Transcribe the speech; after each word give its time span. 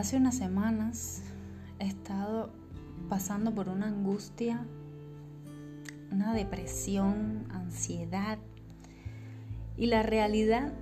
Hace 0.00 0.16
unas 0.16 0.34
semanas 0.34 1.20
he 1.78 1.86
estado 1.86 2.48
pasando 3.10 3.54
por 3.54 3.68
una 3.68 3.88
angustia, 3.88 4.64
una 6.10 6.32
depresión, 6.32 7.44
ansiedad. 7.50 8.38
Y 9.76 9.88
la 9.88 10.02
realidad 10.02 10.72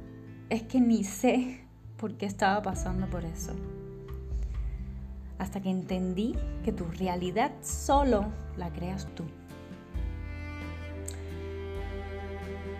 es 0.51 0.63
que 0.63 0.81
ni 0.81 1.03
sé 1.03 1.65
por 1.97 2.17
qué 2.17 2.27
estaba 2.27 2.63
pasando 2.63 3.11
por 3.11 3.25
eso. 3.25 3.57
Hasta 5.41 5.61
que 5.61 5.71
entendí 5.71 6.37
que 6.63 6.71
tu 6.71 6.85
realidad 6.85 7.51
solo 7.61 8.27
la 8.57 8.73
creas 8.73 9.09
tú. 9.17 9.25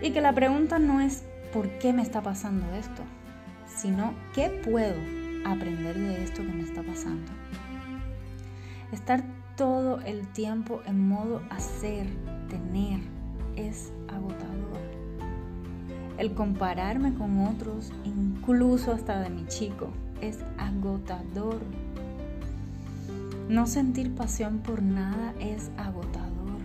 Y 0.01 0.11
que 0.11 0.21
la 0.21 0.31
pregunta 0.31 0.79
no 0.79 1.01
es 1.01 1.25
por 1.51 1.67
qué 1.79 1.91
me 1.91 2.01
está 2.01 2.23
pasando 2.23 2.65
esto, 2.75 3.03
sino 3.67 4.13
qué 4.33 4.49
puedo 4.49 5.18
aprender 5.45 5.97
de 5.97 6.23
esto 6.23 6.43
que 6.43 6.51
me 6.51 6.63
está 6.63 6.83
pasando. 6.83 7.31
Estar 8.91 9.23
todo 9.55 9.99
el 10.01 10.27
tiempo 10.27 10.81
en 10.85 11.07
modo 11.07 11.41
hacer, 11.49 12.07
tener, 12.49 12.99
es 13.55 13.91
agotador. 14.07 14.79
El 16.17 16.33
compararme 16.33 17.13
con 17.13 17.47
otros, 17.47 17.91
incluso 18.03 18.91
hasta 18.91 19.19
de 19.21 19.29
mi 19.29 19.45
chico, 19.47 19.89
es 20.21 20.39
agotador. 20.57 21.61
No 23.47 23.67
sentir 23.67 24.13
pasión 24.15 24.59
por 24.59 24.81
nada 24.81 25.33
es 25.39 25.71
agotador. 25.77 26.59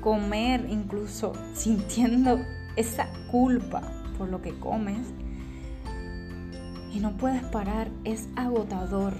Comer 0.00 0.66
incluso 0.68 1.32
sintiendo 1.54 2.38
esa 2.76 3.08
culpa 3.30 3.82
por 4.16 4.28
lo 4.28 4.40
que 4.40 4.58
comes 4.58 5.12
y 6.92 7.00
no 7.00 7.16
puedes 7.16 7.42
parar 7.44 7.89
es 8.04 8.28
agotador. 8.36 9.14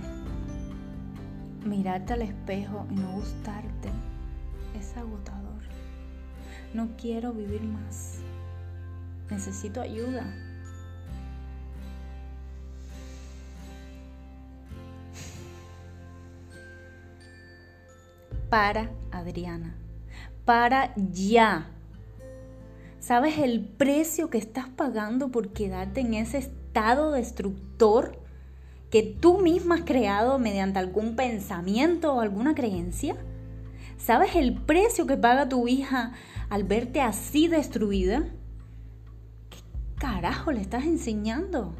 Mirarte 1.64 2.14
al 2.14 2.22
espejo 2.22 2.86
y 2.90 2.94
no 2.94 3.12
gustarte 3.12 3.90
es 4.78 4.96
agotador. 4.96 5.40
No 6.72 6.90
quiero 6.96 7.32
vivir 7.32 7.62
más. 7.62 8.18
Necesito 9.30 9.80
ayuda. 9.80 10.24
Para, 18.48 18.90
Adriana. 19.12 19.76
Para 20.44 20.92
ya. 20.96 21.70
¿Sabes 22.98 23.38
el 23.38 23.64
precio 23.64 24.28
que 24.28 24.38
estás 24.38 24.68
pagando 24.68 25.30
por 25.30 25.52
quedarte 25.52 26.00
en 26.00 26.14
ese 26.14 26.38
estado 26.38 27.12
destructor? 27.12 28.19
Que 28.90 29.02
tú 29.02 29.38
misma 29.38 29.76
has 29.76 29.82
creado 29.82 30.38
mediante 30.38 30.78
algún 30.78 31.16
pensamiento 31.16 32.14
o 32.14 32.20
alguna 32.20 32.54
creencia? 32.54 33.16
¿Sabes 33.98 34.34
el 34.34 34.54
precio 34.54 35.06
que 35.06 35.16
paga 35.16 35.48
tu 35.48 35.68
hija 35.68 36.12
al 36.48 36.64
verte 36.64 37.00
así 37.00 37.48
destruida? 37.48 38.24
¿Qué 39.50 39.58
carajo 39.98 40.52
le 40.52 40.60
estás 40.60 40.84
enseñando? 40.84 41.74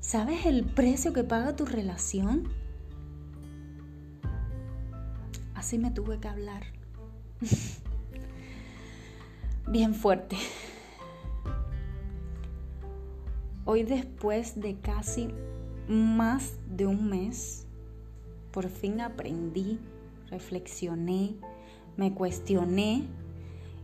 ¿Sabes 0.00 0.46
el 0.46 0.64
precio 0.64 1.12
que 1.12 1.24
paga 1.24 1.56
tu 1.56 1.64
relación? 1.64 2.48
Así 5.54 5.78
me 5.78 5.90
tuve 5.90 6.18
que 6.18 6.28
hablar. 6.28 6.64
Bien 9.68 9.94
fuerte. 9.94 10.36
Hoy 13.64 13.82
después 13.82 14.60
de 14.60 14.78
casi 14.78 15.34
más 15.88 16.54
de 16.68 16.86
un 16.86 17.08
mes, 17.08 17.66
por 18.50 18.68
fin 18.68 19.00
aprendí, 19.00 19.78
reflexioné, 20.30 21.34
me 21.96 22.12
cuestioné 22.12 23.04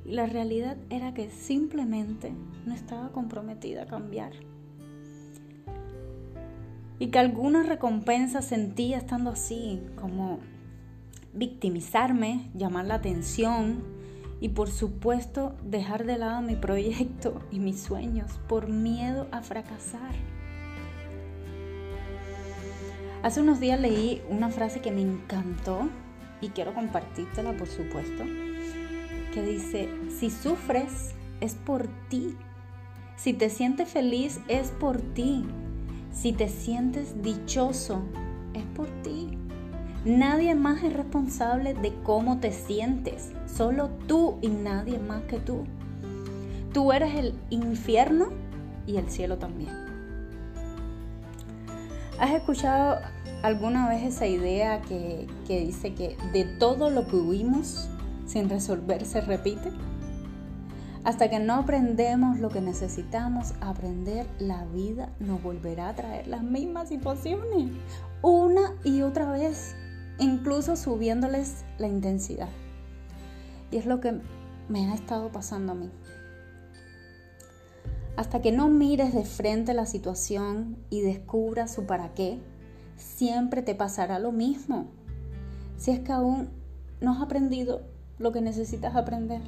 y 0.04 0.12
la 0.12 0.26
realidad 0.26 0.76
era 0.90 1.14
que 1.14 1.30
simplemente 1.30 2.32
no 2.66 2.74
estaba 2.74 3.12
comprometida 3.12 3.84
a 3.84 3.86
cambiar. 3.86 4.32
Y 6.98 7.08
que 7.08 7.18
alguna 7.18 7.62
recompensa 7.62 8.42
sentía 8.42 8.98
estando 8.98 9.30
así, 9.30 9.82
como 10.00 10.40
victimizarme, 11.32 12.50
llamar 12.54 12.86
la 12.86 12.94
atención 12.94 13.82
y 14.40 14.50
por 14.50 14.70
supuesto 14.70 15.54
dejar 15.64 16.04
de 16.04 16.18
lado 16.18 16.42
mi 16.42 16.56
proyecto 16.56 17.40
y 17.50 17.58
mis 17.58 17.80
sueños 17.80 18.40
por 18.48 18.68
miedo 18.68 19.28
a 19.30 19.42
fracasar. 19.42 20.14
Hace 23.22 23.40
unos 23.40 23.60
días 23.60 23.80
leí 23.80 24.22
una 24.28 24.50
frase 24.50 24.80
que 24.80 24.90
me 24.90 25.00
encantó 25.00 25.88
y 26.40 26.48
quiero 26.48 26.74
compartírtela, 26.74 27.56
por 27.56 27.68
supuesto, 27.68 28.24
que 29.32 29.42
dice, 29.42 29.88
si 30.18 30.30
sufres 30.30 31.14
es 31.40 31.54
por 31.54 31.86
ti, 32.08 32.36
si 33.16 33.32
te 33.32 33.48
sientes 33.48 33.88
feliz 33.88 34.40
es 34.48 34.70
por 34.70 35.00
ti, 35.00 35.44
si 36.12 36.32
te 36.32 36.48
sientes 36.48 37.22
dichoso 37.22 38.02
es 38.54 38.64
por 38.74 38.88
ti. 39.02 39.38
Nadie 40.04 40.56
más 40.56 40.82
es 40.82 40.92
responsable 40.92 41.74
de 41.74 41.94
cómo 42.02 42.40
te 42.40 42.50
sientes, 42.50 43.30
solo 43.46 43.90
tú 44.08 44.38
y 44.42 44.48
nadie 44.48 44.98
más 44.98 45.22
que 45.22 45.38
tú. 45.38 45.64
Tú 46.72 46.92
eres 46.92 47.14
el 47.14 47.34
infierno 47.50 48.30
y 48.84 48.96
el 48.96 49.08
cielo 49.08 49.38
también. 49.38 49.81
¿Has 52.22 52.30
escuchado 52.30 53.00
alguna 53.42 53.88
vez 53.88 54.04
esa 54.04 54.28
idea 54.28 54.80
que, 54.82 55.26
dice 55.48 55.92
que 55.92 56.16
de 56.32 56.44
todo 56.44 56.88
lo 56.88 57.08
que 57.08 57.16
huimos 57.16 57.88
sin 58.26 58.48
resolver 58.48 59.04
se 59.04 59.22
repite? 59.22 59.72
Hasta 61.02 61.28
que 61.28 61.40
no 61.40 61.54
aprendemos 61.54 62.38
lo 62.38 62.48
que 62.48 62.60
necesitamos 62.60 63.54
aprender, 63.60 64.28
la 64.38 64.64
vida 64.66 65.08
nos 65.18 65.42
volverá 65.42 65.88
a 65.88 65.94
traer 65.96 66.28
las 66.28 66.44
mismas 66.44 66.90
situaciones, 66.90 67.72
una 68.22 68.76
y 68.84 69.02
otra 69.02 69.32
vez, 69.32 69.74
incluso 70.20 70.76
subiéndoles 70.76 71.64
la 71.78 71.88
intensidad. 71.88 72.50
Y 73.72 73.78
es 73.78 73.86
lo 73.86 73.98
que 73.98 74.20
me 74.68 74.92
ha 74.92 74.94
estado 74.94 75.32
pasando 75.32 75.72
a 75.72 75.74
mí. 75.74 75.90
Hasta 78.16 78.42
que 78.42 78.52
no 78.52 78.68
mires 78.68 79.14
de 79.14 79.24
frente 79.24 79.74
la 79.74 79.86
situación 79.86 80.76
y 80.90 81.00
descubras 81.00 81.72
su 81.72 81.86
para 81.86 82.14
qué, 82.14 82.38
siempre 82.96 83.62
te 83.62 83.74
pasará 83.74 84.18
lo 84.18 84.32
mismo. 84.32 84.86
Si 85.78 85.90
es 85.90 86.00
que 86.00 86.12
aún 86.12 86.50
no 87.00 87.12
has 87.12 87.22
aprendido 87.22 87.82
lo 88.18 88.32
que 88.32 88.40
necesitas 88.40 88.94
aprender. 88.94 89.40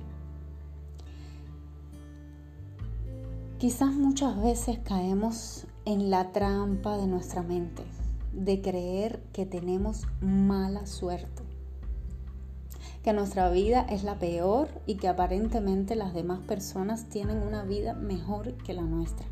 Quizás 3.58 3.92
muchas 3.92 4.42
veces 4.42 4.78
caemos 4.78 5.66
en 5.84 6.10
la 6.10 6.32
trampa 6.32 6.96
de 6.96 7.06
nuestra 7.06 7.42
mente, 7.42 7.84
de 8.32 8.60
creer 8.60 9.22
que 9.32 9.46
tenemos 9.46 10.06
mala 10.20 10.86
suerte 10.86 11.53
que 13.04 13.12
nuestra 13.12 13.50
vida 13.50 13.87
es 13.91 14.03
la 14.03 14.19
peor 14.19 14.69
y 14.87 14.94
que 14.94 15.09
aparentemente 15.09 15.94
las 15.94 16.15
demás 16.15 16.41
personas 16.41 17.10
tienen 17.10 17.42
una 17.42 17.62
vida 17.62 17.92
mejor 17.92 18.54
que 18.54 18.72
la 18.72 18.82
nuestra. 18.82 19.26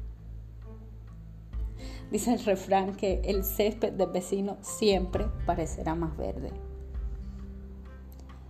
Dice 2.11 2.35
el 2.35 2.45
refrán 2.45 2.95
que 2.95 3.23
el 3.25 3.45
césped 3.45 3.95
del 3.95 4.11
vecino 4.11 4.59
siempre 4.61 5.27
parecerá 5.47 5.95
más 5.95 6.15
verde. 6.19 6.51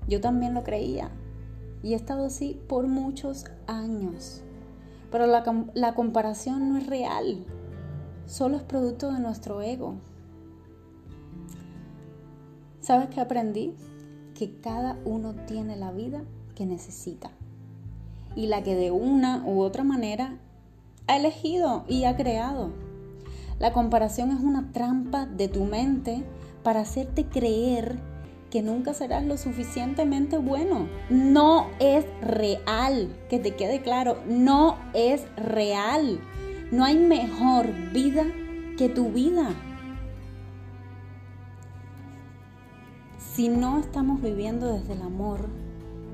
Yo 0.09 0.21
también 0.21 0.55
lo 0.55 0.65
creía 0.65 1.13
y 1.85 1.93
he 1.93 1.97
estado 1.97 2.27
así 2.27 2.61
por 2.69 2.89
muchos 2.89 3.45
años. 3.69 4.43
Pero 5.13 5.29
la, 5.29 5.95
comparación 5.95 6.69
no 6.69 6.79
es 6.79 6.89
real, 6.89 7.45
solo 8.27 8.57
es 8.57 8.65
producto 8.65 9.13
de 9.13 9.21
nuestro 9.21 9.63
ego. 9.63 9.95
¿Sabes 12.81 13.09
qué 13.11 13.21
aprendí? 13.21 13.77
Que 14.43 14.61
cada 14.61 14.99
uno 15.05 15.37
tiene 15.47 15.77
la 15.77 15.93
vida 15.93 16.25
que 16.57 16.67
necesita 16.67 17.31
y 18.35 18.49
la 18.49 18.65
que 18.65 18.75
de 18.75 18.91
una 18.91 19.45
u 19.47 19.61
otra 19.61 19.85
manera 19.85 20.37
ha 21.07 21.17
elegido 21.17 21.85
y 21.87 22.07
ha 22.07 22.17
creado. 22.17 22.71
La 23.61 23.73
comparación 23.73 24.33
es 24.33 24.41
una 24.41 24.73
trampa 24.73 25.27
de 25.27 25.47
tu 25.47 25.65
mente 25.65 26.25
para 26.65 26.81
hacerte 26.81 27.27
creer 27.27 28.01
que 28.51 28.63
nunca 28.63 28.95
serás 28.95 29.25
lo 29.25 29.37
suficientemente 29.37 30.39
bueno. 30.39 30.89
No 31.09 31.69
es 31.79 32.05
real, 32.21 33.17
que 33.31 33.39
te 33.39 33.55
quede 33.55 33.81
claro, 33.81 34.19
no 34.27 34.77
es 34.93 35.25
real. 35.37 36.19
No 36.73 36.85
hay 36.85 36.99
mejor 36.99 37.69
vida 37.93 38.25
que 38.77 38.89
tu 38.89 39.13
vida. 39.13 39.51
Si 43.35 43.49
no 43.49 43.79
estamos 43.79 44.21
viviendo 44.21 44.71
desde 44.71 44.93
el 44.93 45.01
amor, 45.01 45.49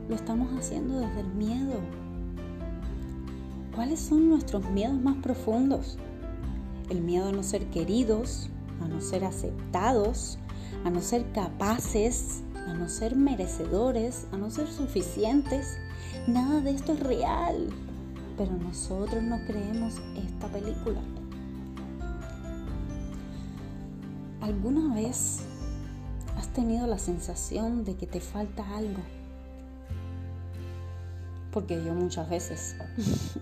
lo 0.08 0.14
estamos 0.14 0.56
haciendo 0.56 1.00
desde 1.00 1.22
el 1.22 1.26
miedo. 1.26 1.80
¿Cuáles 3.74 3.98
son 3.98 4.28
nuestros 4.28 4.70
miedos 4.70 5.00
más 5.00 5.16
profundos? 5.16 5.98
El 6.88 7.00
miedo 7.00 7.30
a 7.30 7.32
no 7.32 7.42
ser 7.42 7.66
queridos, 7.70 8.50
a 8.80 8.86
no 8.86 9.00
ser 9.00 9.24
aceptados, 9.24 10.38
a 10.84 10.90
no 10.90 11.00
ser 11.00 11.26
capaces, 11.32 12.44
a 12.68 12.74
no 12.74 12.88
ser 12.88 13.16
merecedores, 13.16 14.28
a 14.30 14.36
no 14.36 14.48
ser 14.52 14.68
suficientes. 14.68 15.76
Nada 16.28 16.60
de 16.60 16.70
esto 16.70 16.92
es 16.92 17.00
real, 17.00 17.68
pero 18.36 18.52
nosotros 18.52 19.24
no 19.24 19.40
creemos 19.44 19.94
esta 20.14 20.46
película. 20.46 21.00
¿Alguna 24.40 24.94
vez 24.94 25.47
tenido 26.58 26.88
la 26.88 26.98
sensación 26.98 27.84
de 27.84 27.94
que 27.94 28.08
te 28.08 28.20
falta 28.20 28.76
algo? 28.76 29.00
Porque 31.52 31.76
yo 31.84 31.94
muchas 31.94 32.28
veces. 32.28 32.74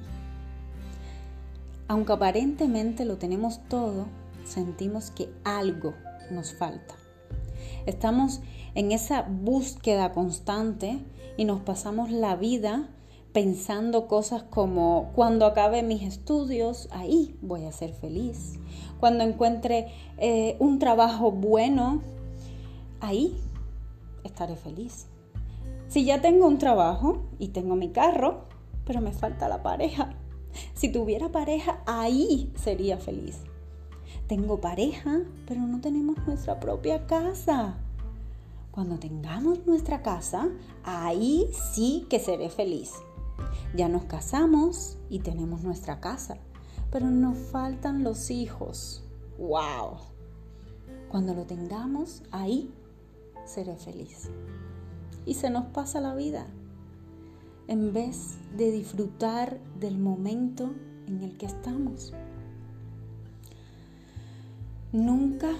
Aunque 1.88 2.12
aparentemente 2.12 3.06
lo 3.06 3.16
tenemos 3.16 3.66
todo, 3.70 4.04
sentimos 4.44 5.10
que 5.10 5.32
algo 5.44 5.94
nos 6.30 6.52
falta. 6.52 6.94
Estamos 7.86 8.42
en 8.74 8.92
esa 8.92 9.22
búsqueda 9.22 10.12
constante 10.12 10.98
y 11.38 11.46
nos 11.46 11.62
pasamos 11.62 12.10
la 12.10 12.36
vida 12.36 12.90
pensando 13.32 14.08
cosas 14.08 14.42
como 14.42 15.10
cuando 15.14 15.46
acabe 15.46 15.82
mis 15.82 16.02
estudios, 16.02 16.86
ahí 16.90 17.38
voy 17.40 17.64
a 17.64 17.72
ser 17.72 17.94
feliz. 17.94 18.58
Cuando 19.00 19.24
encuentre 19.24 19.88
eh, 20.18 20.56
un 20.58 20.78
trabajo 20.78 21.32
bueno, 21.32 22.02
ahí 23.00 23.36
estaré 24.24 24.56
feliz. 24.56 25.06
Si 25.88 26.04
ya 26.04 26.20
tengo 26.20 26.46
un 26.46 26.58
trabajo 26.58 27.24
y 27.38 27.48
tengo 27.48 27.76
mi 27.76 27.90
carro, 27.90 28.44
pero 28.84 29.00
me 29.00 29.12
falta 29.12 29.48
la 29.48 29.62
pareja, 29.62 30.14
si 30.74 30.90
tuviera 30.90 31.30
pareja, 31.30 31.80
ahí 31.86 32.52
sería 32.56 32.98
feliz. 32.98 33.38
Tengo 34.26 34.60
pareja, 34.60 35.20
pero 35.46 35.60
no 35.60 35.80
tenemos 35.80 36.16
nuestra 36.26 36.58
propia 36.58 37.06
casa. 37.06 37.78
Cuando 38.72 38.98
tengamos 38.98 39.66
nuestra 39.66 40.02
casa, 40.02 40.48
ahí 40.84 41.48
sí 41.72 42.06
que 42.10 42.18
seré 42.18 42.50
feliz. 42.50 42.92
Ya 43.74 43.88
nos 43.88 44.04
casamos 44.04 44.98
y 45.08 45.20
tenemos 45.20 45.62
nuestra 45.62 46.00
casa, 46.00 46.38
pero 46.90 47.06
nos 47.06 47.38
faltan 47.38 48.02
los 48.02 48.30
hijos. 48.30 49.04
¡Wow! 49.38 49.98
Cuando 51.08 51.34
lo 51.34 51.44
tengamos, 51.44 52.22
ahí 52.32 52.72
seré 53.46 53.76
feliz. 53.76 54.28
Y 55.24 55.34
se 55.34 55.50
nos 55.50 55.66
pasa 55.66 56.00
la 56.00 56.14
vida 56.14 56.46
en 57.68 57.92
vez 57.92 58.36
de 58.56 58.70
disfrutar 58.70 59.58
del 59.80 59.98
momento 59.98 60.74
en 61.06 61.22
el 61.22 61.36
que 61.36 61.46
estamos. 61.46 62.12
Nunca 64.92 65.52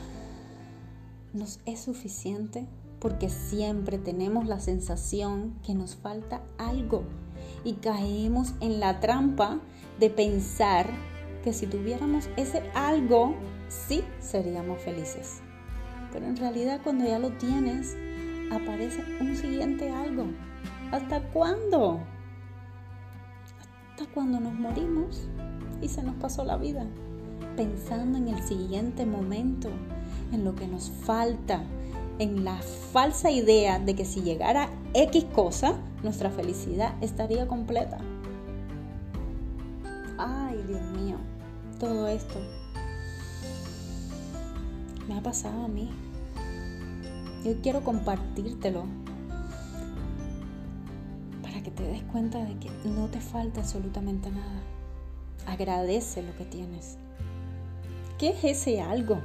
nos 1.32 1.60
es 1.66 1.80
suficiente 1.80 2.66
porque 3.00 3.28
siempre 3.28 3.98
tenemos 3.98 4.46
la 4.46 4.60
sensación 4.60 5.54
que 5.64 5.74
nos 5.74 5.96
falta 5.96 6.42
algo 6.58 7.04
y 7.64 7.74
caemos 7.74 8.54
en 8.60 8.80
la 8.80 9.00
trampa 9.00 9.60
de 10.00 10.10
pensar 10.10 10.88
que 11.42 11.52
si 11.52 11.66
tuviéramos 11.66 12.28
ese 12.36 12.62
algo, 12.74 13.34
sí 13.68 14.02
seríamos 14.20 14.80
felices. 14.80 15.42
Pero 16.16 16.28
en 16.28 16.36
realidad 16.38 16.80
cuando 16.82 17.04
ya 17.04 17.18
lo 17.18 17.28
tienes, 17.32 17.94
aparece 18.50 19.04
un 19.20 19.36
siguiente 19.36 19.90
algo 19.90 20.24
¿Hasta 20.90 21.20
cuándo? 21.20 22.00
Hasta 23.90 24.10
cuando 24.14 24.40
nos 24.40 24.54
morimos 24.54 25.28
y 25.82 25.88
se 25.88 26.02
nos 26.02 26.14
pasó 26.14 26.42
la 26.42 26.56
vida, 26.56 26.86
pensando 27.54 28.16
en 28.16 28.28
el 28.28 28.42
siguiente 28.42 29.04
momento, 29.04 29.68
en 30.32 30.42
lo 30.42 30.54
que 30.54 30.66
nos 30.66 30.90
falta, 30.90 31.62
en 32.18 32.46
la 32.46 32.56
falsa 32.92 33.30
idea 33.30 33.78
de 33.78 33.94
que 33.94 34.06
si 34.06 34.22
llegara 34.22 34.70
X 34.94 35.24
cosa, 35.34 35.74
nuestra 36.02 36.30
felicidad 36.30 36.94
estaría 37.02 37.46
completa. 37.46 37.98
Ay, 40.16 40.64
Dios 40.66 40.82
mío, 40.98 41.16
todo 41.78 42.08
esto 42.08 42.38
me 45.08 45.18
ha 45.18 45.22
pasado 45.22 45.64
a 45.64 45.68
mí. 45.68 45.90
Yo 47.46 47.54
quiero 47.62 47.82
compartírtelo 47.82 48.84
te 51.76 51.82
des 51.82 52.02
cuenta 52.04 52.42
de 52.44 52.58
que 52.58 52.70
no 52.84 53.08
te 53.08 53.20
falta 53.20 53.60
absolutamente 53.60 54.30
nada. 54.30 54.62
Agradece 55.46 56.22
lo 56.22 56.34
que 56.36 56.44
tienes. 56.44 56.96
¿Qué 58.18 58.30
es 58.30 58.44
ese 58.44 58.80
algo? 58.80 59.20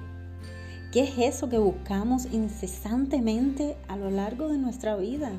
¿Qué 0.91 1.03
es 1.03 1.17
eso 1.17 1.49
que 1.49 1.57
buscamos 1.57 2.25
incesantemente 2.25 3.77
a 3.87 3.95
lo 3.95 4.11
largo 4.11 4.49
de 4.49 4.57
nuestra 4.57 4.97
vida? 4.97 5.31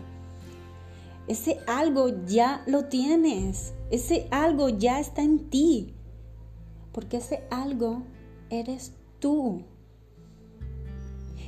Ese 1.28 1.60
algo 1.66 2.08
ya 2.26 2.62
lo 2.66 2.86
tienes. 2.86 3.74
Ese 3.90 4.26
algo 4.30 4.70
ya 4.70 4.98
está 4.98 5.22
en 5.22 5.50
ti. 5.50 5.94
Porque 6.92 7.18
ese 7.18 7.44
algo 7.50 8.02
eres 8.48 8.94
tú. 9.18 9.62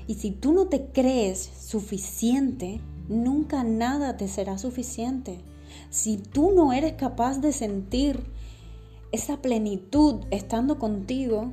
Y 0.07 0.15
si 0.15 0.31
tú 0.31 0.53
no 0.53 0.67
te 0.67 0.87
crees 0.87 1.51
suficiente, 1.59 2.81
nunca 3.09 3.65
nada 3.65 4.17
te 4.17 4.29
será 4.29 4.59
suficiente. 4.59 5.41
Si 5.91 6.19
tú 6.19 6.53
no 6.55 6.73
eres 6.73 6.95
capaz 6.95 7.39
de 7.39 7.53
sentir 7.53 8.25
esa 9.13 9.41
plenitud 9.41 10.25
estando 10.31 10.79
contigo, 10.79 11.53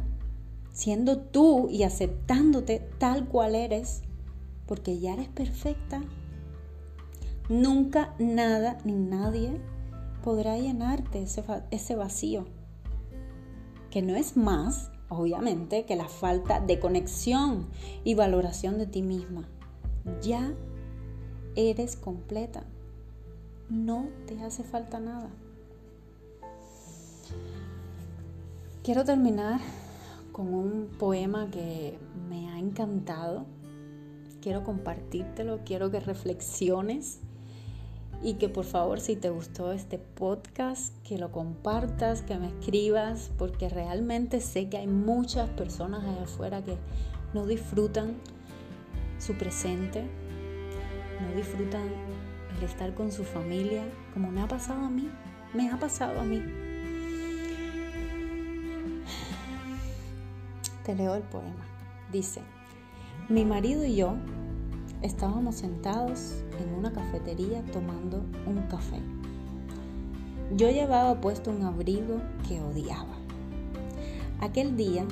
siendo 0.73 1.19
tú 1.19 1.69
y 1.69 1.83
aceptándote 1.83 2.79
tal 2.97 3.27
cual 3.27 3.55
eres, 3.55 4.01
porque 4.65 4.99
ya 4.99 5.13
eres 5.13 5.29
perfecta, 5.29 6.01
nunca 7.49 8.15
nada 8.19 8.77
ni 8.83 8.93
nadie 8.93 9.61
podrá 10.23 10.57
llenarte 10.57 11.23
ese, 11.23 11.43
ese 11.71 11.95
vacío, 11.95 12.45
que 13.89 14.01
no 14.01 14.15
es 14.15 14.37
más, 14.37 14.91
obviamente, 15.11 15.85
que 15.85 15.95
la 15.97 16.07
falta 16.07 16.61
de 16.61 16.79
conexión 16.79 17.67
y 18.03 18.15
valoración 18.15 18.77
de 18.77 18.87
ti 18.87 19.01
misma. 19.01 19.47
Ya 20.21 20.53
eres 21.55 21.97
completa. 21.97 22.63
No 23.69 24.07
te 24.25 24.41
hace 24.41 24.63
falta 24.63 24.99
nada. 24.99 25.29
Quiero 28.83 29.03
terminar 29.03 29.59
con 30.31 30.53
un 30.53 30.87
poema 30.97 31.51
que 31.51 31.99
me 32.29 32.49
ha 32.49 32.57
encantado. 32.57 33.45
Quiero 34.41 34.63
compartírtelo, 34.63 35.59
quiero 35.65 35.91
que 35.91 35.99
reflexiones 35.99 37.19
y 38.23 38.35
que 38.35 38.49
por 38.49 38.65
favor 38.65 38.99
si 38.99 39.15
te 39.15 39.29
gustó 39.29 39.71
este 39.71 39.97
podcast, 39.97 40.95
que 41.03 41.17
lo 41.17 41.31
compartas, 41.31 42.21
que 42.21 42.37
me 42.37 42.47
escribas, 42.47 43.31
porque 43.37 43.67
realmente 43.67 44.41
sé 44.41 44.69
que 44.69 44.77
hay 44.77 44.87
muchas 44.87 45.49
personas 45.49 46.03
allá 46.03 46.23
afuera 46.23 46.63
que 46.63 46.77
no 47.33 47.47
disfrutan 47.47 48.15
su 49.17 49.33
presente, 49.33 50.03
no 51.21 51.35
disfrutan 51.35 51.83
el 52.57 52.63
estar 52.63 52.93
con 52.93 53.11
su 53.11 53.23
familia, 53.23 53.83
como 54.13 54.31
me 54.31 54.41
ha 54.41 54.47
pasado 54.47 54.85
a 54.85 54.89
mí, 54.89 55.09
me 55.53 55.69
ha 55.69 55.79
pasado 55.79 56.19
a 56.19 56.23
mí. 56.23 56.41
Te 60.83 60.95
leo 60.95 61.15
el 61.15 61.23
poema. 61.23 61.65
Dice, 62.11 62.41
mi 63.29 63.45
marido 63.45 63.85
y 63.85 63.95
yo 63.95 64.15
estábamos 65.01 65.55
sentados 65.55 66.43
en 66.59 66.73
una 66.73 66.91
cafetería 66.91 67.63
tomando 67.71 68.23
un 68.45 68.61
café. 68.69 68.99
Yo 70.55 70.69
llevaba 70.69 71.19
puesto 71.21 71.51
un 71.51 71.63
abrigo 71.63 72.21
que 72.47 72.61
odiaba. 72.61 73.15
Aquel 74.39 74.75
día 74.75 75.05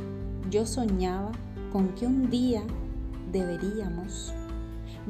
yo 0.50 0.66
soñaba 0.66 1.32
con 1.72 1.90
que 1.90 2.06
un 2.06 2.30
día 2.30 2.64
deberíamos 3.32 4.34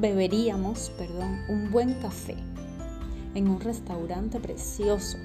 beberíamos, 0.00 0.90
perdón, 0.96 1.40
un 1.48 1.70
buen 1.70 1.94
café 2.00 2.36
en 3.34 3.48
un 3.48 3.60
restaurante 3.60 4.40
precioso 4.40 5.18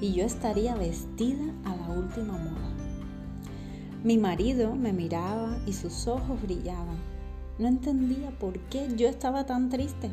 y 0.00 0.12
yo 0.12 0.24
estaría 0.24 0.74
vestida 0.76 1.52
a 1.64 1.76
la 1.76 1.88
última 1.88 2.38
moda. 2.38 2.70
Mi 4.04 4.18
marido 4.18 4.74
me 4.74 4.92
miraba 4.92 5.58
y 5.66 5.72
sus 5.72 6.06
ojos 6.06 6.40
brillaban. 6.42 7.13
No 7.58 7.68
entendía 7.68 8.30
por 8.38 8.58
qué 8.68 8.88
yo 8.96 9.08
estaba 9.08 9.46
tan 9.46 9.68
triste. 9.68 10.10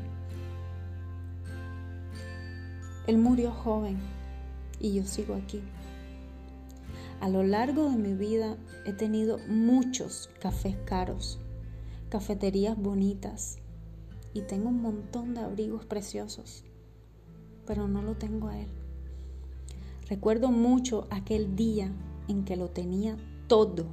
Él 3.08 3.18
murió 3.18 3.52
joven 3.52 3.98
y 4.80 4.94
yo 4.94 5.06
sigo 5.06 5.34
aquí. 5.34 5.62
A 7.20 7.30
lo 7.30 7.44
largo 7.44 7.90
de 7.90 7.98
mi 7.98 8.14
vida 8.14 8.58
he 8.86 8.94
tenido 8.94 9.40
muchos 9.48 10.30
cafés 10.40 10.76
caros, 10.86 11.40
cafeterías 12.10 12.78
bonitas, 12.78 13.60
y 14.34 14.42
tengo 14.42 14.70
un 14.70 14.82
montón 14.82 15.34
de 15.34 15.42
abrigos 15.42 15.86
preciosos, 15.86 16.64
pero 17.66 17.88
no 17.88 18.02
lo 18.02 18.16
tengo 18.16 18.48
a 18.48 18.60
Él. 18.60 18.70
Recuerdo 20.08 20.52
mucho 20.52 21.08
aquel 21.10 21.56
día 21.56 21.92
en 22.28 22.44
que 22.44 22.56
lo 22.56 22.70
tenía 22.70 23.18
todo, 23.48 23.86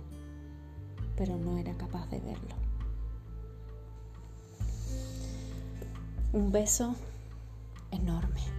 pero 1.17 1.37
no 1.37 1.59
era 1.59 1.77
capaz 1.77 2.09
de 2.09 2.21
verlo. 2.21 2.68
Un 6.31 6.53
beso 6.53 6.95
enorme. 7.91 8.58